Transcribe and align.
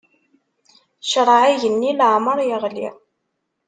Ccṛeɛ 1.03 1.43
igenni 1.53 1.91
leɛmeṛ 1.99 2.37
iɣli. 2.41 2.87